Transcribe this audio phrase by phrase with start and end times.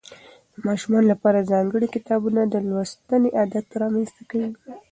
[0.53, 4.51] د ماشومانو لپاره ځانګړي کتابونه د لوستنې عادت رامنځته کوي.